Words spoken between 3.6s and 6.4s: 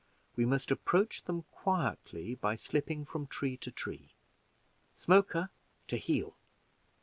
tree. Smoker, to heel!